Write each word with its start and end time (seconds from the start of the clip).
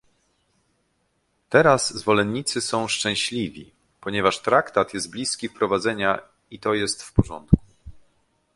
Teraz 1.49 1.93
zwolennicy 1.97 2.61
są 2.61 2.87
szczęśliwi, 2.87 3.71
ponieważ 4.01 4.41
traktat 4.41 4.93
jest 4.93 5.11
bliski 5.11 5.49
wprowadzenia, 5.49 6.19
i 6.51 6.59
to 6.59 6.73
jest 6.73 7.03
w 7.03 7.13
porządku 7.13 7.57